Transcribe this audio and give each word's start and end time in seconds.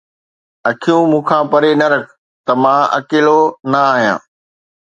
اکيون 0.69 1.03
مون 1.11 1.21
کان 1.29 1.43
پري 1.51 1.71
نه 1.81 1.87
رک 1.91 2.05
ته 2.45 2.53
مان 2.63 2.79
اڪيلو 2.97 3.39
نه 3.71 3.79
آهيان 3.93 4.19